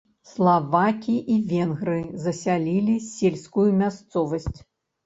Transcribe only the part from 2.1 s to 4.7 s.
засялілі сельскую мясцовасць.